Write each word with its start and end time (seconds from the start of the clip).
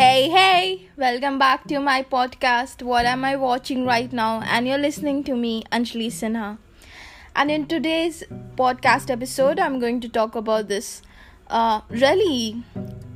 Hey, 0.00 0.30
hey, 0.30 0.88
welcome 0.96 1.38
back 1.38 1.66
to 1.68 1.78
my 1.78 2.02
podcast. 2.02 2.82
What 2.82 3.04
am 3.04 3.22
I 3.22 3.36
watching 3.36 3.84
right 3.84 4.10
now? 4.10 4.40
And 4.40 4.66
you're 4.66 4.78
listening 4.78 5.24
to 5.24 5.36
me, 5.36 5.64
Anjali 5.70 6.06
Sinha. 6.06 6.56
And 7.36 7.50
in 7.50 7.66
today's 7.66 8.24
podcast 8.56 9.10
episode, 9.10 9.58
I'm 9.58 9.78
going 9.78 10.00
to 10.00 10.08
talk 10.08 10.34
about 10.36 10.68
this 10.68 11.02
uh, 11.48 11.82
really, 11.90 12.64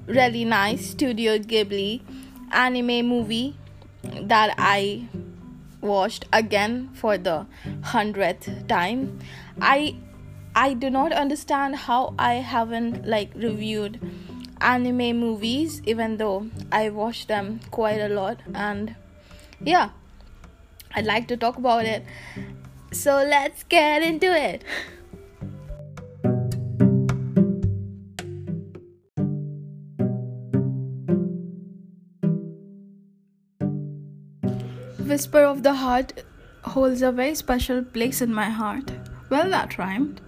really 0.07 0.45
nice 0.45 0.91
Studio 0.91 1.39
Ghibli 1.39 2.03
anime 2.53 3.07
movie 3.09 3.57
that 4.03 4.55
I 4.59 5.09
watched 5.81 6.27
again 6.35 6.91
for 6.93 7.17
the 7.17 7.47
hundredth 7.95 8.69
time. 8.69 9.21
I 9.59 9.97
I 10.55 10.75
do 10.75 10.91
not 10.91 11.13
understand 11.15 11.77
how 11.77 12.15
I 12.19 12.35
haven't 12.35 13.09
like 13.09 13.33
reviewed 13.35 13.99
anime 14.65 15.17
movies 15.19 15.83
even 15.85 16.17
though 16.17 16.49
I 16.73 16.89
watch 16.89 17.27
them 17.27 17.61
quite 17.71 18.01
a 18.01 18.09
lot 18.09 18.41
and 18.55 18.95
yeah 19.61 19.91
I'd 20.95 21.07
like 21.07 21.29
to 21.29 21.37
talk 21.37 21.59
about 21.59 21.85
it 21.85 22.05
so 22.93 23.17
let's 23.17 23.63
get 23.65 24.03
into 24.03 24.33
it 24.33 24.65
Whisper 35.07 35.45
of 35.45 35.63
the 35.63 35.75
Heart 35.75 36.25
holds 36.65 37.03
a 37.03 37.13
very 37.13 37.35
special 37.35 37.83
place 37.85 38.23
in 38.23 38.33
my 38.33 38.49
heart. 38.49 38.91
Well, 39.29 39.51
that 39.51 39.77
rhymed. 39.77 40.21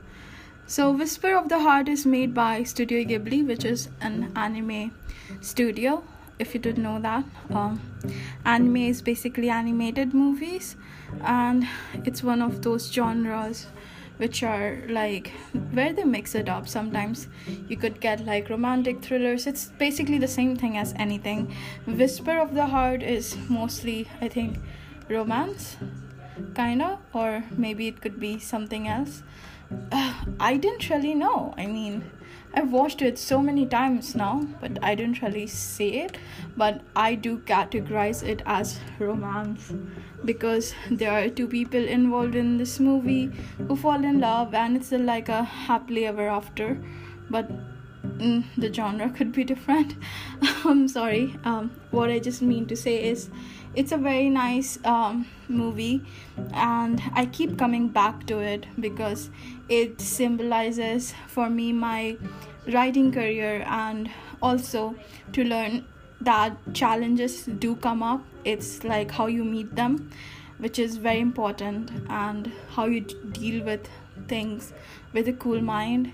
So, 0.69 0.91
Whisper 0.91 1.37
of 1.37 1.49
the 1.49 1.61
Heart 1.61 1.89
is 1.89 2.05
made 2.05 2.35
by 2.35 2.65
Studio 2.65 3.05
Ghibli, 3.05 3.47
which 3.47 3.65
is 3.65 3.89
an 4.01 4.33
anime 4.35 4.91
studio. 5.41 6.03
If 6.41 6.55
you 6.55 6.61
didn't 6.61 6.83
know 6.83 6.99
that, 6.99 7.25
um, 7.51 7.81
anime 8.45 8.79
is 8.79 9.01
basically 9.01 9.49
animated 9.49 10.13
movies, 10.13 10.75
and 11.21 11.69
it's 12.03 12.25
one 12.25 12.43
of 12.43 12.63
those 12.63 12.91
genres 12.93 13.69
which 14.17 14.43
are 14.43 14.83
like 14.89 15.31
where 15.71 15.93
they 15.93 16.03
mix 16.03 16.35
it 16.35 16.49
up. 16.49 16.67
Sometimes 16.67 17.29
you 17.69 17.77
could 17.77 18.01
get 18.01 18.27
like 18.27 18.51
romantic 18.51 19.03
thrillers, 19.03 19.47
it's 19.47 19.67
basically 19.79 20.19
the 20.19 20.27
same 20.27 20.57
thing 20.57 20.77
as 20.77 20.95
anything. 20.97 21.55
Whisper 21.87 22.41
of 22.41 22.55
the 22.55 22.67
Heart 22.67 23.05
is 23.05 23.37
mostly, 23.49 24.09
I 24.21 24.27
think, 24.27 24.59
romance, 25.09 25.77
kinda, 26.57 26.99
or 27.13 27.45
maybe 27.57 27.87
it 27.87 28.01
could 28.01 28.19
be 28.19 28.41
something 28.41 28.89
else 28.89 29.23
I 30.41 30.57
didn't 30.57 30.89
really 30.91 31.15
know. 31.15 31.55
I 31.57 31.67
mean, 31.67 32.11
I've 32.55 32.73
watched 32.73 33.03
it 33.03 33.19
so 33.19 33.41
many 33.43 33.67
times 33.67 34.15
now, 34.15 34.47
but 34.61 34.79
I 34.83 34.95
didn't 34.95 35.21
really 35.23 35.47
see 35.47 35.89
it. 35.99 36.19
But 36.57 36.81
I 36.95 37.15
do 37.15 37.39
categorize 37.39 38.23
it 38.23 38.43
as 38.47 38.79
romance 38.99 39.73
because 40.25 40.75
there 40.91 41.13
are 41.13 41.29
two 41.29 41.49
people 41.49 41.83
involved 41.83 42.35
in 42.35 42.59
this 42.59 42.81
movie 42.81 43.31
who 43.69 43.77
fall 43.77 44.03
in 44.03 44.21
love, 44.21 44.55
and 44.55 44.77
it's 44.77 44.93
like 44.93 45.29
a 45.29 45.43
happily 45.43 46.07
ever 46.07 46.29
after. 46.29 46.79
But 47.29 47.51
mm, 48.19 48.45
the 48.57 48.73
genre 48.73 49.11
could 49.11 49.33
be 49.33 49.45
different. 49.45 49.95
I'm 50.65 50.89
sorry. 50.97 51.37
Um, 51.45 51.71
what 51.91 52.11
I 52.11 52.19
just 52.19 52.43
mean 52.43 52.67
to 52.67 52.77
say 52.77 53.05
is 53.05 53.31
it's 53.77 53.93
a 53.93 53.97
very 53.99 54.31
nice 54.31 54.79
um, 54.85 55.27
movie 55.49 56.03
and 56.55 57.03
i 57.15 57.27
keep 57.27 57.59
coming 57.59 57.89
back 57.89 58.27
to 58.27 58.39
it 58.39 58.67
because 58.81 59.29
it 59.69 60.01
symbolizes 60.01 61.13
for 61.29 61.51
me 61.51 61.73
my 61.73 62.17
writing 62.73 63.13
career 63.13 63.63
and 63.69 64.11
also 64.41 64.95
to 65.33 65.45
learn 65.45 65.85
that 66.21 66.57
challenges 66.73 67.45
do 67.45 67.77
come 67.77 68.03
up 68.03 68.25
it's 68.45 68.83
like 68.83 69.11
how 69.11 69.27
you 69.27 69.45
meet 69.45 69.77
them 69.77 70.11
which 70.59 70.79
is 70.79 70.97
very 70.97 71.21
important 71.21 71.91
and 72.09 72.51
how 72.71 72.87
you 72.87 73.01
deal 73.41 73.63
with 73.63 73.91
things 74.27 74.73
with 75.13 75.29
a 75.29 75.33
cool 75.35 75.61
mind 75.61 76.13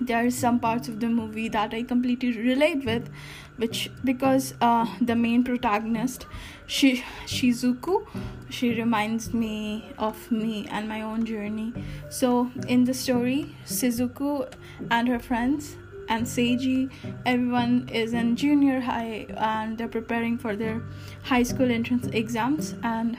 there 0.00 0.26
are 0.26 0.30
some 0.30 0.60
parts 0.60 0.88
of 0.88 1.00
the 1.00 1.08
movie 1.08 1.48
that 1.48 1.74
I 1.74 1.82
completely 1.82 2.32
relate 2.32 2.84
with, 2.84 3.10
which 3.56 3.90
because 4.04 4.54
uh, 4.60 4.86
the 5.00 5.14
main 5.14 5.44
protagonist, 5.44 6.26
Shi- 6.66 7.04
Shizuku, 7.26 8.06
she 8.50 8.74
reminds 8.74 9.32
me 9.34 9.92
of 9.98 10.30
me 10.30 10.66
and 10.70 10.88
my 10.88 11.02
own 11.02 11.24
journey. 11.24 11.72
So 12.10 12.50
in 12.68 12.84
the 12.84 12.94
story, 12.94 13.54
Shizuku 13.66 14.52
and 14.90 15.08
her 15.08 15.18
friends 15.18 15.76
and 16.08 16.26
Seiji, 16.26 16.90
everyone 17.24 17.88
is 17.92 18.12
in 18.12 18.36
junior 18.36 18.80
high 18.80 19.26
and 19.36 19.78
they're 19.78 19.88
preparing 19.88 20.36
for 20.38 20.54
their 20.56 20.82
high 21.22 21.42
school 21.42 21.70
entrance 21.70 22.06
exams 22.08 22.74
and 22.82 23.18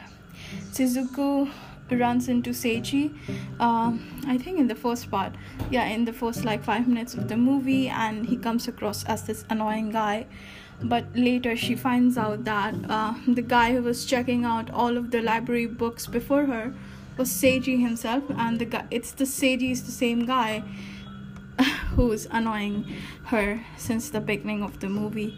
Shizuku 0.72 1.50
runs 1.92 2.28
into 2.28 2.52
Seiji, 2.52 3.14
um, 3.60 4.00
I 4.28 4.38
think 4.38 4.60
in 4.60 4.68
the 4.68 4.76
first 4.76 5.12
part, 5.12 5.34
yeah, 5.70 5.86
in 5.86 6.06
the 6.06 6.14
first 6.14 6.44
like 6.44 6.64
five 6.64 6.88
minutes 6.88 7.14
of 7.14 7.28
the 7.28 7.38
movie, 7.38 7.90
and 7.90 8.26
he 8.26 8.38
comes 8.38 8.68
across 8.68 9.04
as 9.06 9.24
this 9.24 9.46
annoying 9.50 9.92
guy. 9.92 10.26
But 10.84 11.06
later 11.16 11.56
she 11.56 11.76
finds 11.76 12.18
out 12.18 12.44
that 12.46 12.76
uh, 12.90 13.14
the 13.28 13.42
guy 13.42 13.74
who 13.74 13.82
was 13.82 14.06
checking 14.06 14.44
out 14.44 14.70
all 14.72 14.98
of 14.98 15.12
the 15.12 15.22
library 15.22 15.68
books 15.68 16.06
before 16.06 16.46
her 16.46 16.74
was 17.18 17.30
Seiji 17.30 17.80
himself, 17.80 18.24
and 18.38 18.60
the 18.60 18.66
guy 18.66 18.86
it's 18.92 19.12
the 19.12 19.26
Seiji 19.26 19.72
is 19.72 19.84
the 19.84 19.92
same 19.92 20.26
guy 20.26 20.64
who's 21.96 22.28
annoying 22.32 22.94
her 23.26 23.64
since 23.78 24.10
the 24.10 24.20
beginning 24.20 24.64
of 24.64 24.80
the 24.80 24.90
movie. 24.90 25.38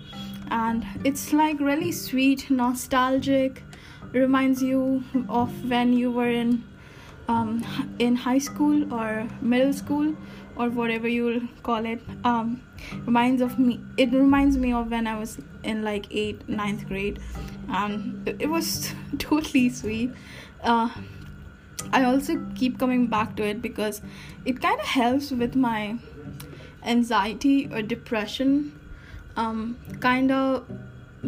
And 0.49 0.85
it's 1.03 1.33
like 1.33 1.59
really 1.59 1.91
sweet, 1.91 2.49
nostalgic, 2.49 3.63
reminds 4.17 4.61
you 4.61 5.03
of 5.29 5.69
when 5.69 5.93
you 5.93 6.11
were 6.11 6.29
in 6.29 6.63
um, 7.27 7.63
in 7.99 8.15
high 8.15 8.37
school 8.37 8.93
or 8.93 9.27
middle 9.41 9.73
school 9.73 10.15
or 10.55 10.69
whatever 10.69 11.07
you'll 11.07 11.41
call 11.63 11.85
it. 11.85 12.01
Um, 12.23 12.61
reminds 13.05 13.41
of 13.41 13.59
me 13.59 13.79
it 13.97 14.11
reminds 14.11 14.57
me 14.57 14.71
of 14.71 14.91
when 14.91 15.07
i 15.07 15.17
was 15.17 15.39
in 15.63 15.83
like 15.83 16.09
8th 16.09 16.47
ninth 16.47 16.87
grade. 16.87 17.19
And 17.69 18.27
it, 18.27 18.37
it 18.43 18.47
was 18.47 18.93
totally 19.17 19.69
sweet. 19.69 20.11
Uh, 20.63 20.89
i 21.93 22.03
also 22.03 22.43
keep 22.55 22.79
coming 22.79 23.07
back 23.07 23.35
to 23.35 23.43
it 23.43 23.61
because 23.61 24.01
it 24.45 24.61
kind 24.61 24.79
of 24.79 24.85
helps 24.85 25.31
with 25.31 25.55
my 25.55 25.97
anxiety 26.83 27.69
or 27.71 27.81
depression. 27.81 28.73
Um, 29.35 29.77
kind 29.99 30.31
of 30.31 30.65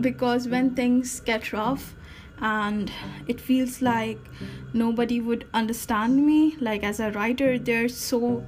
because 0.01 0.47
when 0.47 0.75
things 0.75 1.19
get 1.19 1.53
rough 1.53 1.93
and 2.41 2.91
it 3.27 3.39
feels 3.41 3.81
like 3.81 4.19
nobody 4.73 5.19
would 5.19 5.45
understand 5.53 6.25
me. 6.25 6.55
Like 6.59 6.83
as 6.83 6.99
a 6.99 7.11
writer 7.11 7.57
there's 7.59 7.95
so 7.95 8.45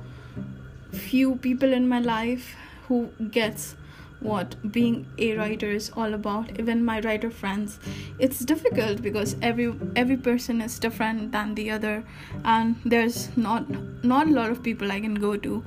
few 0.91 1.35
people 1.35 1.71
in 1.73 1.87
my 1.87 1.99
life 1.99 2.55
who 2.87 3.09
gets 3.31 3.75
what 4.19 4.55
being 4.71 5.07
a 5.17 5.35
writer 5.35 5.69
is 5.71 5.89
all 5.97 6.13
about 6.13 6.59
even 6.59 6.85
my 6.85 6.99
writer 7.01 7.31
friends. 7.31 7.79
It's 8.19 8.39
difficult 8.39 9.01
because 9.01 9.35
every 9.41 9.73
every 9.95 10.17
person 10.17 10.61
is 10.61 10.77
different 10.79 11.31
than 11.31 11.55
the 11.55 11.71
other 11.71 12.03
and 12.45 12.75
there's 12.85 13.35
not 13.35 13.65
not 14.03 14.27
a 14.27 14.31
lot 14.31 14.51
of 14.51 14.61
people 14.61 14.91
i 14.91 14.99
can 14.99 15.15
go 15.15 15.35
to. 15.37 15.63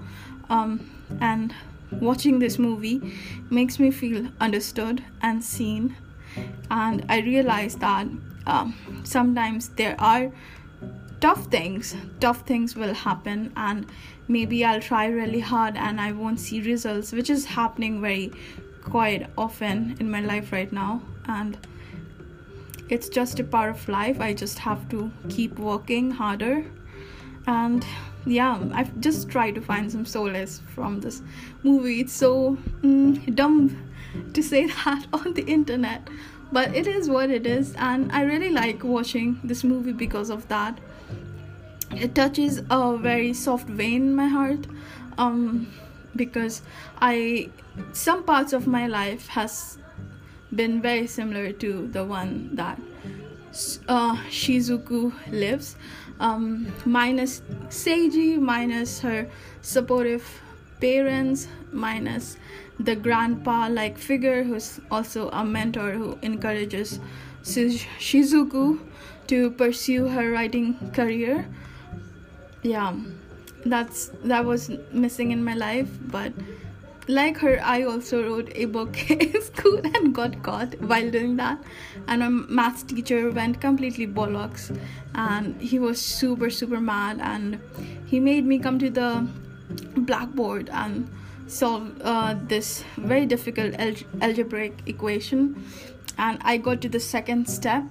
Um, 0.49 0.91
and 1.21 1.55
watching 2.01 2.39
this 2.39 2.59
movie 2.59 3.01
makes 3.51 3.79
me 3.79 3.91
feel 3.91 4.29
understood 4.41 5.05
and 5.23 5.43
seen 5.43 5.97
and 6.71 7.05
I 7.09 7.21
realized 7.21 7.81
that 7.81 8.07
um, 8.47 9.03
sometimes 9.05 9.69
there 9.71 9.97
are 9.99 10.31
tough 11.21 11.47
things. 11.47 11.95
Tough 12.21 12.47
things 12.47 12.77
will 12.77 12.95
happen 12.95 13.53
and 13.57 13.87
maybe 14.27 14.65
i'll 14.65 14.81
try 14.81 15.05
really 15.07 15.41
hard 15.41 15.77
and 15.77 16.01
i 16.01 16.11
won't 16.11 16.41
see 16.41 16.59
results 16.63 17.13
which 17.13 17.29
is 17.29 17.45
happening 17.45 18.01
very 18.01 18.33
quite 18.85 19.27
often 19.37 19.97
in 20.01 20.11
my 20.11 20.21
life 20.21 20.53
right 20.53 20.73
now. 20.73 21.01
And 21.27 21.57
it's 22.89 23.09
just 23.09 23.41
a 23.41 23.45
part 23.45 23.71
of 23.71 23.89
life. 23.89 24.21
I 24.21 24.35
just 24.35 24.59
have 24.59 24.89
to 24.91 25.11
keep 25.29 25.59
working 25.59 26.11
harder. 26.11 26.65
And 27.47 27.85
yeah 28.27 28.59
i've 28.73 28.99
just 29.01 29.29
tried 29.29 29.55
to 29.55 29.61
find 29.61 29.93
some 29.93 30.07
solace 30.07 30.63
from 30.75 31.01
this 31.01 31.23
movie. 31.63 32.01
It's 32.01 32.13
so 32.13 32.57
mm, 32.83 33.35
dumb 33.35 33.77
to 34.33 34.43
say 34.43 34.67
that 34.85 35.07
on 35.13 35.35
the 35.35 35.43
internet. 35.43 36.09
But 36.53 36.75
it 36.75 36.87
is 36.87 37.09
what 37.09 37.31
it 37.31 37.47
is 37.47 37.75
and 37.77 38.13
i 38.13 38.23
really 38.23 38.51
like 38.51 38.85
watching 38.85 39.41
this 39.43 39.65
movie 39.65 39.93
because 39.93 40.31
of 40.31 40.47
that. 40.49 40.79
It 41.91 42.15
touches 42.15 42.61
a 42.71 42.97
very 42.97 43.33
soft 43.33 43.69
vein 43.69 44.03
in 44.03 44.15
my 44.15 44.27
heart 44.27 44.67
um 45.17 45.69
because 46.17 46.63
i 46.99 47.49
some 47.93 48.25
parts 48.25 48.53
of 48.53 48.67
my 48.67 48.87
life 48.87 49.29
has 49.29 49.79
been 50.55 50.81
very 50.83 51.07
similar 51.07 51.53
to 51.53 51.87
the 51.89 52.05
one 52.05 52.51
that 52.55 52.79
uh, 53.89 54.17
Shizuku 54.29 55.13
lives, 55.31 55.77
um, 56.21 56.73
minus 56.85 57.41
Seiji, 57.69 58.39
minus 58.39 59.01
her 59.01 59.29
supportive 59.63 60.25
parents 60.81 61.49
minus 61.73 62.37
the 62.79 62.97
grandpa 62.97 63.69
like 63.69 63.99
figure 63.99 64.43
who's 64.43 64.81
also 64.91 65.29
a 65.31 65.45
mentor 65.45 65.93
who 65.93 66.19
encourages 66.23 66.99
Shizuku 67.45 68.81
to 69.27 69.51
pursue 69.51 70.09
her 70.09 70.31
writing 70.31 70.91
career. 70.93 71.47
Yeah, 72.63 72.95
that's 73.65 74.11
that 74.25 74.45
was 74.45 74.71
missing 74.93 75.31
in 75.31 75.45
my 75.45 75.55
life, 75.55 75.89
but 76.01 76.33
like 77.07 77.37
her, 77.39 77.61
I 77.63 77.83
also 77.83 78.23
wrote 78.27 78.51
a 78.55 78.65
book 78.65 79.11
in 79.11 79.43
school 79.43 79.81
and 79.85 80.15
got 80.15 80.43
caught 80.43 80.81
while 80.81 81.11
doing 81.11 81.37
that. 81.37 81.63
And 82.09 82.21
my 82.21 82.29
maths 82.29 82.83
teacher 82.83 83.31
went 83.31 83.61
completely 83.61 84.07
bollocks, 84.07 84.77
and 85.15 85.61
he 85.61 85.79
was 85.79 86.01
super 86.01 86.51
super 86.51 86.81
mad, 86.81 87.21
and 87.21 87.61
he 88.07 88.21
made 88.21 88.47
me 88.47 88.59
come 88.59 88.79
to 88.79 88.91
the 88.91 89.27
blackboard 89.97 90.71
and 90.71 91.09
solve 91.47 92.01
uh, 92.03 92.35
this 92.47 92.85
very 92.97 93.27
difficult 93.27 93.75
algebraic 94.21 94.75
equation. 94.87 95.65
And 96.17 96.39
i 96.43 96.57
got 96.59 96.81
to 96.83 96.89
the 96.89 97.01
second 97.01 97.49
step 97.49 97.83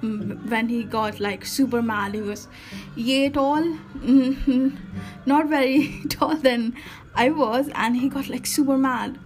mm, 0.00 0.50
when 0.50 0.68
he 0.70 0.82
got 0.82 1.20
like 1.20 1.44
super 1.44 1.82
mad 1.82 2.14
he 2.14 2.22
was 2.22 2.48
yay 2.94 3.28
tall? 3.28 3.62
Mm-hmm. 3.62 4.68
not 5.26 5.48
very 5.48 6.00
tall 6.08 6.36
than 6.36 6.74
i 7.14 7.28
was 7.28 7.68
and 7.74 7.96
he 7.96 8.08
got 8.08 8.30
like 8.30 8.46
super 8.46 8.78
mad 8.78 9.18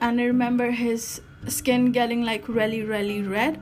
and 0.00 0.20
i 0.20 0.24
remember 0.24 0.72
his 0.72 1.20
skin 1.46 1.92
getting 1.92 2.24
like 2.24 2.48
really 2.48 2.82
really 2.82 3.22
red 3.22 3.60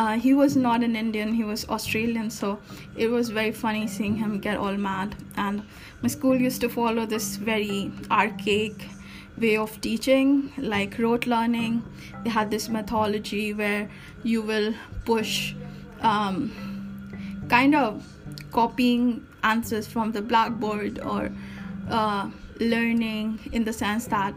uh, 0.00 0.14
he 0.24 0.32
was 0.40 0.56
not 0.56 0.82
an 0.88 0.94
indian 1.02 1.34
he 1.34 1.44
was 1.44 1.68
australian 1.76 2.30
so 2.30 2.58
it 2.96 3.08
was 3.08 3.30
very 3.30 3.52
funny 3.52 3.86
seeing 3.86 4.16
him 4.16 4.38
get 4.38 4.56
all 4.56 4.76
mad. 4.76 5.14
And 5.36 5.62
my 6.02 6.08
school 6.08 6.36
used 6.36 6.60
to 6.62 6.68
follow 6.68 7.06
this 7.06 7.36
very 7.36 7.92
archaic 8.10 8.88
way 9.36 9.56
of 9.56 9.80
teaching 9.80 10.52
like 10.58 10.98
rote 10.98 11.26
learning. 11.26 11.82
They 12.24 12.30
had 12.30 12.50
this 12.50 12.68
methodology 12.68 13.54
where 13.54 13.88
you 14.24 14.42
will 14.42 14.74
push 15.04 15.54
um, 16.00 17.46
kind 17.48 17.74
of 17.74 18.04
copying 18.52 19.26
answers 19.44 19.86
from 19.86 20.12
the 20.12 20.22
blackboard 20.22 20.98
or 21.00 21.30
uh, 21.88 22.28
learning 22.58 23.38
in 23.52 23.64
the 23.64 23.72
sense 23.72 24.06
that 24.08 24.34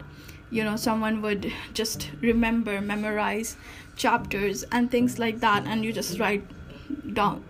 you 0.51 0.63
know 0.63 0.75
someone 0.75 1.21
would 1.21 1.51
just 1.73 2.09
remember 2.21 2.79
memorize 2.81 3.57
chapters 3.95 4.63
and 4.71 4.89
things 4.89 5.19
like 5.19 5.39
that 5.39 5.65
and 5.65 5.83
you 5.83 5.93
just 5.93 6.19
write 6.19 6.43
down 7.13 7.43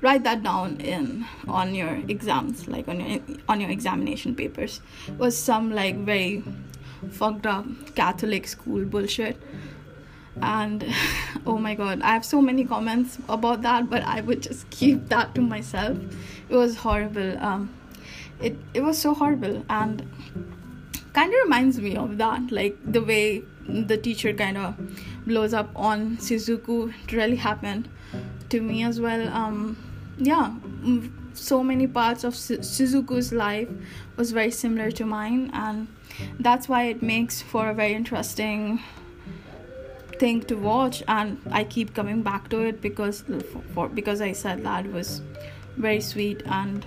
write 0.00 0.22
that 0.22 0.42
down 0.42 0.78
in 0.80 1.24
on 1.48 1.74
your 1.74 1.96
exams 2.08 2.68
like 2.68 2.86
on 2.88 3.00
your 3.00 3.20
on 3.48 3.60
your 3.60 3.70
examination 3.70 4.34
papers 4.34 4.80
was 5.18 5.36
some 5.36 5.72
like 5.72 5.96
very 5.96 6.42
fucked 7.10 7.46
up 7.46 7.66
Catholic 7.94 8.46
school 8.46 8.84
bullshit. 8.84 9.40
And 10.40 10.84
oh 11.46 11.58
my 11.58 11.74
god, 11.74 12.02
I 12.02 12.12
have 12.12 12.24
so 12.24 12.40
many 12.42 12.64
comments 12.64 13.18
about 13.28 13.62
that, 13.62 13.88
but 13.88 14.02
I 14.02 14.20
would 14.20 14.42
just 14.42 14.68
keep 14.70 15.08
that 15.08 15.34
to 15.36 15.40
myself. 15.40 15.98
It 16.48 16.56
was 16.56 16.76
horrible. 16.76 17.38
Um, 17.38 17.74
it 18.40 18.56
it 18.74 18.82
was 18.82 18.98
so 18.98 19.14
horrible 19.14 19.64
and 19.70 20.08
kind 21.12 21.32
of 21.32 21.38
reminds 21.44 21.78
me 21.80 21.96
of 21.96 22.18
that, 22.18 22.50
like 22.50 22.76
the 22.84 23.02
way 23.02 23.42
the 23.68 23.96
teacher 23.96 24.32
kind 24.32 24.56
of 24.56 24.74
blows 25.26 25.54
up 25.54 25.70
on 25.74 26.16
Shizuku. 26.18 26.92
It 27.04 27.12
really 27.12 27.36
happened 27.36 27.88
to 28.50 28.60
me 28.60 28.82
as 28.84 29.00
well. 29.00 29.28
Um, 29.28 29.76
yeah, 30.18 30.54
so 31.34 31.62
many 31.62 31.86
parts 31.86 32.24
of 32.24 32.34
Shizuku's 32.34 33.32
life 33.32 33.68
was 34.16 34.32
very 34.32 34.50
similar 34.50 34.90
to 34.92 35.04
mine, 35.04 35.50
and 35.52 35.88
that's 36.38 36.68
why 36.68 36.84
it 36.84 37.02
makes 37.02 37.42
for 37.42 37.70
a 37.70 37.74
very 37.74 37.94
interesting 37.94 38.80
thing 40.18 40.40
to 40.40 40.54
watch 40.54 41.02
and 41.08 41.40
i 41.50 41.64
keep 41.64 41.92
coming 41.92 42.22
back 42.22 42.48
to 42.48 42.60
it 42.60 42.80
because 42.80 43.24
for, 43.74 43.88
because 43.88 44.20
i 44.20 44.30
said 44.30 44.62
that 44.62 44.86
was 44.92 45.20
very 45.76 46.00
sweet 46.00 46.40
and 46.46 46.86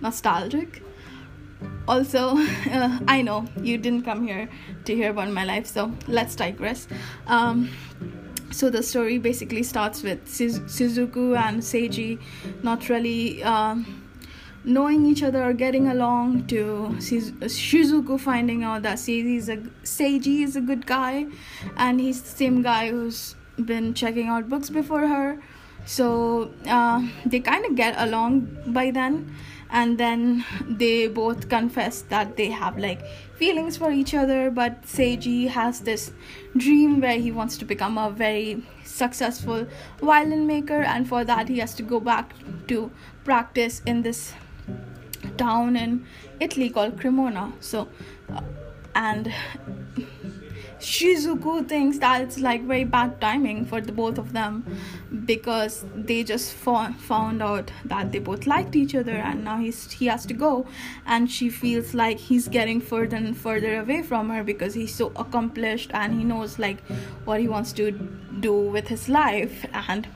nostalgic 0.00 0.82
also 1.86 2.36
uh, 2.70 2.98
i 3.08 3.22
know 3.22 3.44
you 3.62 3.76
didn't 3.78 4.02
come 4.02 4.26
here 4.26 4.48
to 4.84 4.94
hear 4.94 5.10
about 5.10 5.30
my 5.30 5.44
life 5.44 5.66
so 5.66 5.92
let's 6.06 6.34
digress. 6.34 6.88
Um, 7.26 7.70
so 8.50 8.70
the 8.70 8.82
story 8.82 9.18
basically 9.18 9.64
starts 9.64 10.02
with 10.02 10.26
shizuku 10.26 11.36
and 11.36 11.60
seiji 11.60 12.20
not 12.62 12.88
really 12.88 13.42
uh, 13.42 13.76
knowing 14.64 15.04
each 15.06 15.22
other 15.22 15.42
or 15.42 15.52
getting 15.52 15.88
along 15.88 16.46
to 16.46 16.88
Shizuku 16.98 18.18
finding 18.18 18.64
out 18.64 18.82
that 18.82 18.96
Seiji 18.96 19.36
is 19.36 19.48
a 19.48 19.58
Seiji 19.84 20.42
is 20.42 20.56
a 20.56 20.60
good 20.60 20.86
guy 20.86 21.26
and 21.76 22.00
he's 22.00 22.22
the 22.22 22.28
same 22.28 22.62
guy 22.62 22.90
who's 22.90 23.36
been 23.62 23.92
checking 23.94 24.28
out 24.28 24.48
books 24.48 24.70
before 24.70 25.06
her. 25.06 25.38
So 25.84 26.50
uh, 26.66 27.06
they 27.26 27.40
kind 27.40 27.66
of 27.66 27.76
get 27.76 27.94
along 27.98 28.48
by 28.68 28.90
then 28.90 29.34
and 29.70 29.98
then 29.98 30.44
they 30.68 31.08
both 31.08 31.48
confess 31.48 32.02
that 32.02 32.36
they 32.36 32.50
have 32.50 32.78
like 32.78 33.04
feelings 33.36 33.76
for 33.76 33.90
each 33.90 34.14
other 34.14 34.50
but 34.50 34.82
Seiji 34.82 35.48
has 35.48 35.80
this 35.80 36.12
dream 36.56 37.00
where 37.00 37.18
he 37.18 37.32
wants 37.32 37.58
to 37.58 37.64
become 37.64 37.98
a 37.98 38.10
very 38.10 38.62
successful 38.84 39.66
violin 40.00 40.46
maker 40.46 40.82
and 40.82 41.08
for 41.08 41.24
that 41.24 41.48
he 41.48 41.58
has 41.58 41.74
to 41.74 41.82
go 41.82 42.00
back 42.00 42.34
to 42.68 42.90
practice 43.24 43.82
in 43.86 44.02
this 44.02 44.34
town 45.36 45.76
in 45.76 46.06
Italy 46.40 46.70
called 46.70 46.98
Cremona. 46.98 47.52
So, 47.60 47.88
uh, 48.32 48.40
and 48.94 49.32
Shizuku 50.84 51.66
thinks 51.66 51.98
that 51.98 52.20
it's 52.20 52.38
like 52.38 52.62
very 52.62 52.84
bad 52.84 53.20
timing 53.20 53.64
for 53.64 53.80
the 53.80 53.90
both 53.90 54.18
of 54.18 54.32
them 54.32 54.64
because 55.24 55.84
they 55.94 56.22
just 56.22 56.52
found 56.52 57.42
out 57.42 57.70
that 57.86 58.12
they 58.12 58.18
both 58.18 58.46
liked 58.46 58.76
each 58.76 58.94
other 58.94 59.12
and 59.12 59.44
now 59.44 59.56
he's 59.58 59.90
he 59.92 60.06
has 60.06 60.26
to 60.26 60.34
go. 60.34 60.66
And 61.06 61.30
she 61.30 61.48
feels 61.48 61.94
like 61.94 62.18
he's 62.18 62.48
getting 62.48 62.80
further 62.80 63.16
and 63.16 63.36
further 63.36 63.80
away 63.80 64.02
from 64.02 64.28
her 64.28 64.44
because 64.44 64.74
he's 64.74 64.94
so 64.94 65.10
accomplished 65.16 65.90
and 65.94 66.14
he 66.18 66.24
knows 66.24 66.58
like 66.58 66.82
what 67.24 67.40
he 67.40 67.48
wants 67.48 67.72
to 67.74 67.90
do 68.40 68.52
with 68.52 68.88
his 68.88 69.08
life. 69.08 69.64
And 69.72 70.06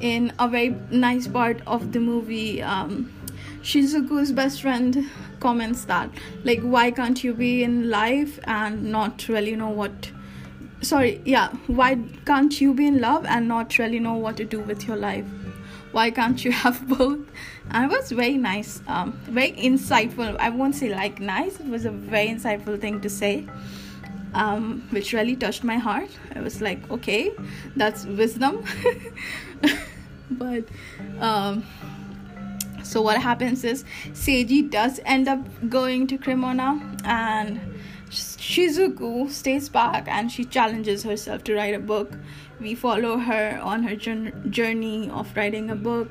in 0.00 0.32
a 0.38 0.48
very 0.48 0.76
nice 0.90 1.26
part 1.28 1.60
of 1.66 1.92
the 1.92 2.00
movie 2.00 2.62
um, 2.62 3.12
Shizuku's 3.62 4.32
best 4.32 4.62
friend. 4.62 5.08
Comments 5.40 5.84
that 5.86 6.10
like 6.44 6.60
why 6.60 6.90
can't 6.90 7.24
you 7.24 7.32
be 7.32 7.62
in 7.62 7.88
life 7.88 8.38
and 8.44 8.92
not 8.92 9.26
really 9.26 9.56
know 9.56 9.70
what 9.70 10.10
sorry 10.82 11.22
yeah 11.24 11.48
why 11.66 11.98
can't 12.26 12.60
you 12.60 12.74
be 12.74 12.86
in 12.86 13.00
love 13.00 13.24
and 13.24 13.48
not 13.48 13.78
really 13.78 13.98
know 13.98 14.12
what 14.12 14.36
to 14.36 14.44
do 14.44 14.60
with 14.60 14.86
your 14.86 14.96
life? 14.96 15.24
Why 15.92 16.10
can't 16.10 16.44
you 16.44 16.52
have 16.64 16.86
both? 16.86 17.20
And 17.70 17.90
it 17.90 17.96
was 17.96 18.10
very 18.12 18.36
nice 18.36 18.82
um 18.86 19.12
very 19.24 19.52
insightful. 19.52 20.36
I 20.38 20.50
won't 20.50 20.74
say 20.74 20.94
like 20.94 21.20
nice 21.20 21.58
it 21.58 21.66
was 21.66 21.86
a 21.86 21.90
very 21.90 22.28
insightful 22.28 22.78
thing 22.78 23.00
to 23.00 23.08
say 23.08 23.46
um 24.34 24.86
which 24.90 25.14
really 25.14 25.36
touched 25.36 25.64
my 25.64 25.78
heart. 25.78 26.10
I 26.34 26.40
was 26.42 26.60
like 26.60 26.90
okay 26.90 27.30
that's 27.76 28.04
wisdom. 28.04 28.62
But 30.30 30.64
um 31.18 31.64
so 32.90 33.00
what 33.00 33.22
happens 33.22 33.62
is 33.62 33.84
Seiji 34.12 34.68
does 34.68 34.98
end 35.04 35.28
up 35.28 35.38
going 35.68 36.06
to 36.08 36.18
Cremona 36.18 36.80
and 37.04 37.60
Shizuku 38.10 39.30
stays 39.30 39.68
back 39.68 40.08
and 40.08 40.32
she 40.32 40.44
challenges 40.44 41.04
herself 41.04 41.44
to 41.44 41.54
write 41.54 41.74
a 41.74 41.78
book. 41.78 42.12
We 42.58 42.74
follow 42.74 43.16
her 43.18 43.58
on 43.62 43.84
her 43.84 43.94
journey 43.96 45.08
of 45.10 45.34
writing 45.36 45.70
a 45.70 45.76
book. 45.76 46.10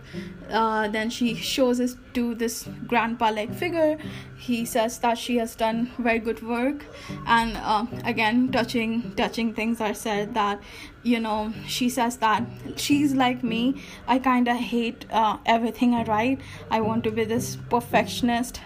Uh, 0.50 0.88
then 0.88 1.10
she 1.10 1.36
shows 1.36 1.79
us 1.79 1.98
to 2.13 2.34
this 2.36 2.68
grandpa 2.88 3.29
like 3.29 3.53
figure. 3.53 3.98
He 4.38 4.65
says 4.65 4.98
that 5.00 5.18
she 5.18 5.38
has 5.38 5.56
done 5.56 5.91
very 6.00 6.20
good 6.20 6.41
work, 6.41 6.86
and 7.27 7.58
uh, 7.58 7.86
again, 8.06 8.51
touching 8.51 9.13
touching 9.15 9.53
things 9.53 9.79
are 9.82 9.94
said 9.94 10.34
that 10.34 10.60
you 11.03 11.20
know 11.20 11.53
she 11.68 11.89
says 11.89 12.18
that 12.18 12.44
she's 12.77 13.13
like 13.13 13.44
me. 13.44 13.84
I 14.08 14.18
kind 14.18 14.48
of 14.48 14.56
hate 14.56 15.06
uh, 15.12 15.38
everything 15.46 15.94
I 15.94 16.03
write. 16.03 16.39
I 16.72 16.82
want 16.82 17.03
to 17.03 17.12
be 17.12 17.25
this 17.25 17.58
perfectionist. 17.70 18.62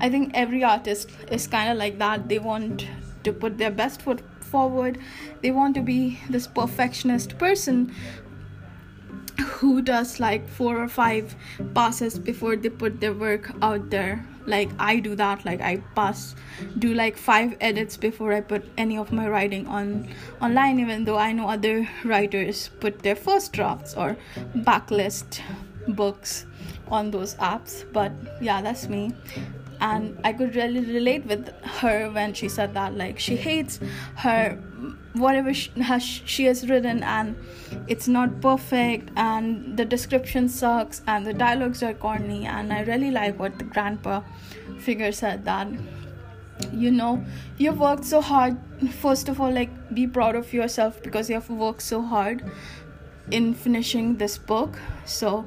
I 0.00 0.08
think 0.08 0.32
every 0.34 0.64
artist 0.64 1.10
is 1.30 1.46
kind 1.46 1.70
of 1.70 1.78
like 1.78 1.98
that. 1.98 2.28
They 2.28 2.38
want 2.38 2.86
to 3.24 3.32
put 3.32 3.58
their 3.58 3.70
best 3.70 4.02
foot 4.02 4.20
forward. 4.40 4.98
They 5.42 5.50
want 5.50 5.74
to 5.76 5.82
be 5.82 6.20
this 6.30 6.46
perfectionist 6.46 7.38
person 7.38 7.94
who 9.38 9.82
does 9.82 10.18
like 10.18 10.48
four 10.48 10.82
or 10.82 10.88
five 10.88 11.34
passes 11.74 12.18
before 12.18 12.56
they 12.56 12.68
put 12.68 13.00
their 13.00 13.12
work 13.12 13.52
out 13.62 13.90
there. 13.90 14.24
Like 14.46 14.70
i 14.78 14.98
do 14.98 15.14
that. 15.14 15.44
Like 15.44 15.60
i 15.60 15.76
pass 15.94 16.34
do 16.78 16.94
like 16.94 17.16
five 17.16 17.56
edits 17.60 17.96
before 17.96 18.32
i 18.32 18.40
put 18.40 18.64
any 18.76 18.96
of 18.98 19.12
my 19.12 19.28
writing 19.28 19.66
on 19.68 20.08
online 20.40 20.80
even 20.80 21.04
though 21.04 21.18
i 21.18 21.30
know 21.32 21.48
other 21.48 21.88
writers 22.04 22.70
put 22.80 23.00
their 23.00 23.14
first 23.14 23.52
drafts 23.52 23.94
or 23.94 24.16
backlist 24.56 25.40
books 25.88 26.46
on 26.90 27.10
those 27.10 27.34
apps. 27.36 27.84
But 27.92 28.12
yeah 28.40 28.62
that's 28.62 28.88
me 28.88 29.12
and 29.80 30.18
i 30.24 30.32
could 30.32 30.54
really 30.54 30.80
relate 30.80 31.24
with 31.26 31.48
her 31.80 32.10
when 32.10 32.32
she 32.32 32.48
said 32.48 32.74
that 32.74 32.94
like 32.96 33.18
she 33.18 33.36
hates 33.36 33.80
her 34.16 34.58
whatever 35.14 35.52
she 35.52 35.70
has, 35.80 36.02
she 36.02 36.44
has 36.44 36.68
written 36.68 37.02
and 37.02 37.36
it's 37.88 38.06
not 38.06 38.40
perfect 38.40 39.10
and 39.16 39.76
the 39.76 39.84
description 39.84 40.48
sucks 40.48 41.02
and 41.06 41.26
the 41.26 41.32
dialogues 41.32 41.82
are 41.82 41.94
corny 41.94 42.46
and 42.46 42.72
i 42.72 42.82
really 42.82 43.10
like 43.10 43.38
what 43.38 43.58
the 43.58 43.64
grandpa 43.64 44.22
figure 44.78 45.10
said 45.10 45.44
that 45.44 45.68
you 46.72 46.90
know 46.90 47.24
you've 47.56 47.78
worked 47.78 48.04
so 48.04 48.20
hard 48.20 48.56
first 48.90 49.28
of 49.28 49.40
all 49.40 49.50
like 49.50 49.70
be 49.94 50.06
proud 50.06 50.34
of 50.34 50.52
yourself 50.52 51.02
because 51.02 51.28
you 51.28 51.34
have 51.34 51.48
worked 51.50 51.82
so 51.82 52.02
hard 52.02 52.42
in 53.30 53.54
finishing 53.54 54.16
this 54.16 54.38
book. 54.38 54.78
So 55.04 55.46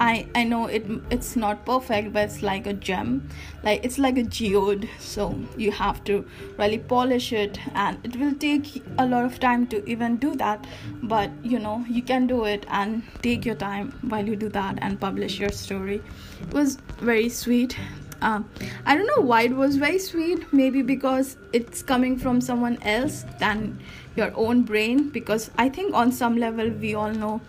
I 0.00 0.26
I 0.34 0.44
know 0.44 0.66
it 0.66 0.86
it's 1.10 1.36
not 1.36 1.66
perfect, 1.66 2.12
but 2.14 2.24
it's 2.24 2.42
like 2.42 2.66
a 2.66 2.72
gem, 2.72 3.28
like 3.62 3.84
it's 3.84 3.98
like 3.98 4.16
a 4.16 4.22
geode. 4.22 4.88
So 4.98 5.26
you 5.58 5.72
have 5.72 6.02
to 6.04 6.24
really 6.58 6.78
polish 6.78 7.32
it, 7.34 7.58
and 7.74 7.98
it 8.02 8.16
will 8.16 8.34
take 8.34 8.82
a 8.98 9.06
lot 9.06 9.26
of 9.26 9.38
time 9.38 9.66
to 9.74 9.84
even 9.96 10.16
do 10.16 10.34
that. 10.36 10.66
But 11.02 11.30
you 11.42 11.58
know 11.58 11.84
you 11.88 12.02
can 12.02 12.26
do 12.26 12.44
it 12.44 12.64
and 12.70 13.02
take 13.20 13.44
your 13.44 13.56
time 13.56 13.92
while 14.14 14.26
you 14.26 14.36
do 14.36 14.48
that 14.48 14.78
and 14.80 14.98
publish 14.98 15.38
your 15.38 15.50
story. 15.50 16.02
It 16.40 16.54
was 16.54 16.76
very 17.12 17.28
sweet. 17.28 17.76
Um, 18.22 18.48
I 18.84 18.96
don't 18.96 19.06
know 19.06 19.22
why 19.22 19.42
it 19.42 19.56
was 19.56 19.76
very 19.76 19.98
sweet. 19.98 20.50
Maybe 20.52 20.80
because 20.80 21.36
it's 21.52 21.82
coming 21.82 22.18
from 22.18 22.40
someone 22.40 22.78
else 22.82 23.24
than 23.38 23.78
your 24.16 24.32
own 24.34 24.62
brain. 24.62 25.08
Because 25.10 25.50
I 25.58 25.68
think 25.68 25.94
on 25.94 26.10
some 26.10 26.36
level 26.38 26.70
we 26.70 26.94
all 26.94 27.12
know 27.12 27.40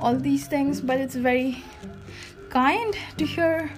all 0.00 0.14
these 0.14 0.46
things 0.46 0.80
but 0.80 0.98
it's 0.98 1.14
very 1.14 1.62
kind 2.58 2.96
to 3.16 3.24
hear 3.24 3.70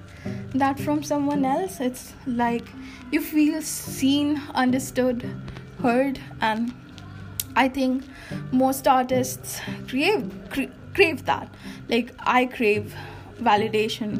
that 0.54 0.78
from 0.80 1.02
someone 1.02 1.44
else. 1.44 1.80
It's 1.80 2.14
like 2.26 2.66
you 3.12 3.20
feel 3.20 3.60
seen 3.62 4.40
understood 4.54 5.24
heard 5.82 6.20
and 6.48 6.72
i 7.60 7.66
think 7.76 8.04
most 8.52 8.86
artists 8.94 9.60
crave 9.88 10.26
cra- 10.50 10.74
crave 10.98 11.24
that. 11.30 11.48
Like 11.88 12.12
i 12.36 12.46
crave 12.56 12.94
validation. 13.50 14.12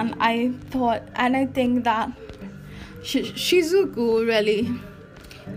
And 0.00 0.14
i 0.30 0.36
thought 0.74 1.02
and 1.26 1.36
i 1.36 1.46
think 1.58 1.84
that 1.84 2.12
Sh- 3.02 3.32
shizuku 3.44 4.08
really 4.26 4.70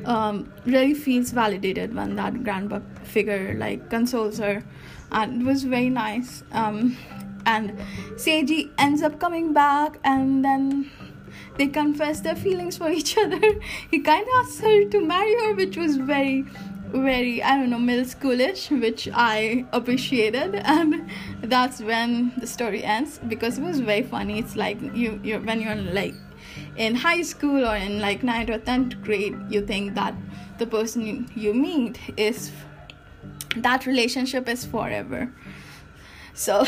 um, 0.06 0.52
really 0.66 0.94
feels 0.96 1.32
validated 1.32 1.94
when 1.96 2.16
that 2.16 2.44
grandpa 2.44 2.80
figure 3.04 3.56
like 3.58 3.90
consoles 3.90 4.40
her. 4.40 4.64
And 5.12 5.42
it 5.42 5.46
was 5.46 5.64
very 5.64 5.90
nice. 5.90 6.44
Um, 6.52 6.98
and 7.46 7.78
seiji 8.16 8.72
ends 8.78 9.02
up 9.02 9.20
coming 9.20 9.54
back 9.54 10.00
and 10.04 10.44
then 10.44 10.90
they 11.58 11.68
confess 11.68 12.22
their 12.22 12.36
feelings 12.36 12.78
for 12.78 12.90
each 12.90 13.18
other. 13.24 13.42
He 13.92 14.00
kind 14.00 14.24
of 14.24 14.34
asks 14.46 14.60
her 14.60 14.86
to 14.86 15.02
marry 15.02 15.36
her 15.42 15.54
which 15.54 15.78
was 15.78 15.98
very 15.98 16.46
very 16.90 17.44
i 17.44 17.58
don't 17.58 17.70
know 17.70 17.80
middle 17.80 18.06
schoolish 18.06 18.70
which 18.80 19.10
i 19.14 19.66
appreciated. 19.72 20.56
And 20.66 21.10
that's 21.42 21.82
when 21.82 22.32
the 22.38 22.48
story 22.48 22.84
ends 22.84 23.20
because 23.28 23.58
it 23.58 23.64
was 23.64 23.80
very 23.80 24.04
funny. 24.04 24.40
It's 24.40 24.56
like 24.56 24.80
you 24.96 25.20
you 25.24 25.40
when 25.40 25.62
you're 25.62 25.76
like 25.76 26.16
in 26.78 26.96
high 26.96 27.22
school 27.22 27.66
or 27.66 27.76
in 27.76 28.00
like 28.00 28.22
9th 28.22 28.50
or 28.50 28.60
10th 28.60 29.02
grade 29.04 29.36
you 29.50 29.66
think 29.66 29.96
that 29.96 30.14
the 30.58 30.66
person 30.66 31.30
you 31.36 31.54
meet 31.54 32.00
is 32.18 32.52
that 33.58 33.86
relationship 33.86 34.48
is 34.50 34.66
forever 34.66 35.32
so 36.36 36.66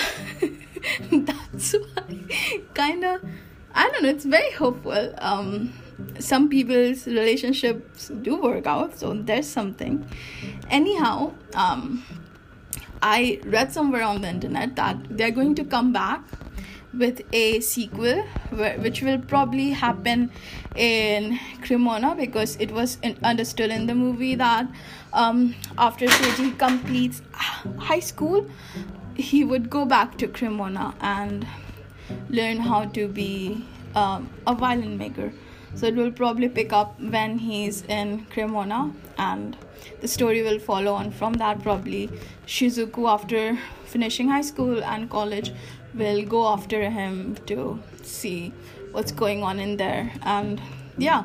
that's 1.11 1.73
why 1.73 2.63
kind 2.73 3.03
of 3.03 3.21
i 3.75 3.87
don't 3.89 4.03
know 4.03 4.09
it's 4.09 4.25
very 4.25 4.51
hopeful. 4.51 5.13
Um 5.19 5.73
some 6.19 6.47
people's 6.47 7.07
relationships 7.07 8.11
do 8.21 8.35
work 8.41 8.67
out 8.67 8.97
so 8.97 9.13
there's 9.13 9.47
something. 9.47 10.07
Anyhow 10.69 11.33
um 11.55 12.03
i 13.01 13.39
read 13.45 13.71
somewhere 13.73 14.03
on 14.03 14.21
the 14.21 14.29
internet 14.29 14.75
that 14.75 14.97
they're 15.09 15.31
going 15.31 15.55
to 15.55 15.63
come 15.63 15.91
back 15.93 16.23
with 16.93 17.21
a 17.33 17.59
sequel 17.59 18.23
which 18.83 19.01
will 19.01 19.19
probably 19.19 19.71
happen 19.71 20.31
in 20.75 21.39
Cremona 21.61 22.15
because 22.15 22.55
it 22.57 22.71
was 22.71 22.97
in, 23.01 23.17
understood 23.23 23.69
in 23.71 23.87
the 23.87 23.95
movie 23.95 24.35
that 24.35 24.67
um, 25.13 25.55
after 25.77 26.05
Seiji 26.05 26.57
completes 26.57 27.21
high 27.33 27.99
school, 27.99 28.47
he 29.17 29.43
would 29.43 29.69
go 29.69 29.85
back 29.85 30.17
to 30.19 30.27
Cremona 30.27 30.95
and 31.01 31.45
learn 32.29 32.57
how 32.57 32.85
to 32.85 33.07
be 33.07 33.65
um, 33.95 34.29
a 34.45 34.53
violin 34.55 34.97
maker. 34.97 35.33
So 35.75 35.87
it 35.87 35.95
will 35.95 36.11
probably 36.11 36.49
pick 36.49 36.71
up 36.71 36.99
when 36.99 37.37
he's 37.39 37.83
in 37.83 38.25
Cremona, 38.31 38.91
and 39.17 39.57
the 40.01 40.07
story 40.07 40.41
will 40.41 40.59
follow 40.59 40.93
on 40.93 41.11
from 41.11 41.33
that. 41.33 41.61
Probably 41.61 42.09
Shizuku, 42.45 43.07
after 43.07 43.57
finishing 43.85 44.29
high 44.29 44.41
school 44.41 44.83
and 44.83 45.09
college, 45.09 45.51
will 45.93 46.23
go 46.23 46.47
after 46.47 46.89
him 46.89 47.35
to 47.47 47.79
see 48.03 48.53
what's 48.91 49.11
going 49.11 49.43
on 49.43 49.59
in 49.59 49.77
there 49.77 50.11
and 50.23 50.61
yeah 50.97 51.23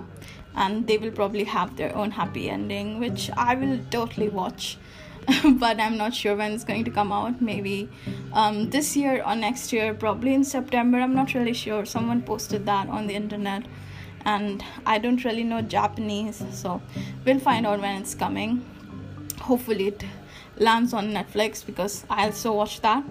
and 0.54 0.87
they 0.87 0.99
will 0.99 1.11
probably 1.11 1.44
have 1.44 1.76
their 1.76 1.94
own 1.96 2.11
happy 2.11 2.50
ending 2.50 2.99
which 2.99 3.30
i 3.37 3.54
will 3.54 3.78
totally 3.90 4.28
watch 4.28 4.76
but 5.59 5.79
i'm 5.79 5.97
not 5.97 6.14
sure 6.14 6.35
when 6.35 6.52
it's 6.52 6.64
going 6.64 6.85
to 6.85 6.91
come 6.91 7.12
out. 7.12 7.41
Maybe 7.41 7.88
um, 8.33 8.71
this 8.71 8.97
year 8.97 9.23
or 9.25 9.37
next 9.37 9.73
year 9.73 9.95
probably 9.95 10.35
in 10.35 10.45
september. 10.45 10.99
I'm 10.99 11.14
not 11.14 11.35
really 11.35 11.52
sure. 11.52 11.85
Someone 11.85 12.23
posted 12.23 12.67
that 12.67 12.88
on 12.88 13.07
the 13.07 13.14
internet. 13.14 13.64
And 14.25 14.64
i 14.87 14.99
don't 14.99 15.25
really 15.25 15.45
know 15.45 15.62
japanese 15.62 16.45
so 16.52 16.81
we'll 17.25 17.41
find 17.41 17.67
out 17.67 17.81
when 17.81 18.00
it's 18.00 18.14
coming. 18.14 18.64
Hopefully 19.41 19.88
it 19.88 20.05
lands 20.57 20.93
on 20.93 21.12
netflix 21.12 21.64
because 21.64 22.05
i 22.11 22.26
also 22.26 22.52
watch 22.52 22.81
that. 22.81 23.05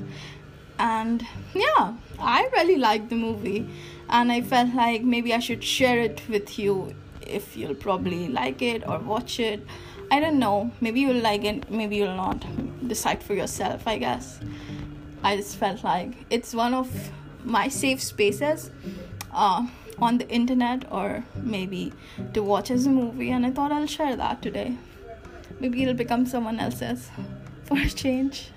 And 0.80 1.26
yeah 1.54 1.94
i 2.20 2.50
really 2.54 2.78
liked 2.78 3.10
the 3.10 3.16
movie. 3.16 3.70
And 4.10 4.32
i 4.32 4.42
felt 4.42 4.74
like 4.74 5.04
maybe 5.04 5.34
i 5.34 5.40
should 5.40 5.64
share 5.64 6.00
it 6.00 6.22
with 6.28 6.60
you 6.60 6.94
if 7.26 7.56
you'll 7.56 7.76
probably 7.76 8.28
like 8.28 8.62
it 8.62 8.86
or 8.88 9.00
watch 9.00 9.40
it 9.40 9.66
i 10.12 10.20
don't 10.20 10.40
know. 10.40 10.70
Maybe 10.82 11.02
you'll 11.02 11.22
like 11.22 11.46
it 11.46 11.70
maybe 11.72 11.96
you'll 11.96 12.16
not 12.16 12.46
decide 12.88 13.24
for 13.24 13.34
yourself 13.34 13.88
i 13.88 13.98
guess. 13.98 14.40
I 15.24 15.36
just 15.38 15.58
felt 15.58 15.84
like 15.84 16.14
it's 16.30 16.54
one 16.54 16.74
of 16.74 16.90
my 17.44 17.68
safe 17.68 18.02
spaces 18.04 18.70
uh, 19.34 19.68
on 20.00 20.18
the 20.18 20.28
internet 20.30 20.86
or 20.92 21.24
maybe 21.36 21.94
to 22.34 22.44
watch 22.44 22.72
as 22.72 22.86
a 22.88 22.90
movie 22.90 23.30
and 23.32 23.46
i 23.46 23.52
thought 23.52 23.72
i'll 23.72 23.88
share 23.98 24.16
that 24.16 24.42
today. 24.42 24.76
Maybe 25.60 25.84
it'll 25.84 25.94
become 26.06 26.26
someone 26.26 26.60
else's 26.60 27.10
for 27.66 27.78
a 27.78 27.90
change 27.90 28.50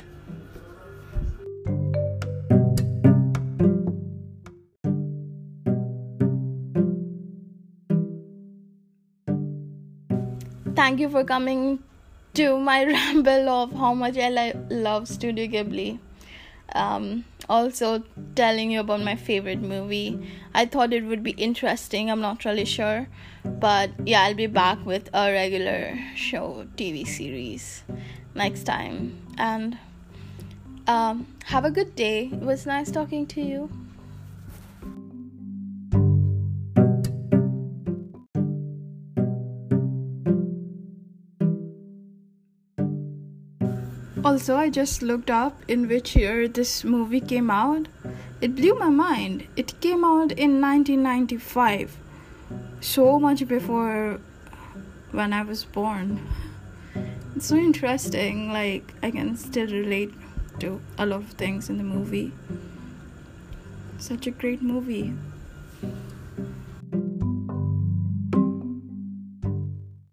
thank 10.84 11.00
you 11.00 11.08
for 11.08 11.24
coming 11.24 11.82
to 12.34 12.58
my 12.58 12.84
ramble 12.94 13.48
of 13.48 13.72
how 13.72 13.94
much 13.94 14.18
I 14.18 14.28
li- 14.28 14.60
love 14.68 15.08
Studio 15.08 15.46
Ghibli. 15.46 15.98
Um, 16.74 17.24
also, 17.48 18.02
telling 18.34 18.70
you 18.70 18.80
about 18.80 19.00
my 19.00 19.16
favorite 19.16 19.62
movie. 19.62 20.18
I 20.52 20.66
thought 20.66 20.92
it 20.92 21.04
would 21.04 21.22
be 21.22 21.30
interesting. 21.30 22.10
I'm 22.10 22.20
not 22.20 22.44
really 22.44 22.66
sure, 22.66 23.08
but 23.44 23.92
yeah, 24.04 24.24
I'll 24.24 24.34
be 24.34 24.46
back 24.46 24.84
with 24.84 25.08
a 25.14 25.32
regular 25.32 25.98
show 26.16 26.66
TV 26.76 27.06
series 27.06 27.82
next 28.34 28.64
time. 28.64 29.16
And 29.38 29.78
um, 30.86 31.26
have 31.44 31.64
a 31.64 31.70
good 31.70 31.96
day. 31.96 32.28
It 32.30 32.40
was 32.40 32.66
nice 32.66 32.90
talking 32.90 33.26
to 33.28 33.40
you. 33.40 33.70
Also, 44.24 44.56
I 44.56 44.70
just 44.70 45.02
looked 45.02 45.30
up 45.30 45.60
in 45.68 45.86
which 45.86 46.16
year 46.16 46.48
this 46.48 46.82
movie 46.82 47.20
came 47.20 47.50
out. 47.50 47.88
It 48.40 48.56
blew 48.56 48.74
my 48.74 48.88
mind. 48.88 49.46
It 49.54 49.78
came 49.82 50.02
out 50.02 50.32
in 50.32 50.62
1995, 50.62 51.98
so 52.80 53.18
much 53.20 53.46
before 53.46 54.18
when 55.10 55.34
I 55.34 55.42
was 55.42 55.64
born. 55.64 56.26
It's 57.36 57.46
so 57.48 57.56
interesting, 57.56 58.50
like, 58.50 58.94
I 59.02 59.10
can 59.10 59.36
still 59.36 59.66
relate 59.66 60.14
to 60.60 60.80
a 60.96 61.04
lot 61.04 61.20
of 61.20 61.28
things 61.32 61.68
in 61.68 61.76
the 61.76 61.84
movie. 61.84 62.32
Such 63.98 64.26
a 64.26 64.30
great 64.30 64.62
movie. 64.62 65.12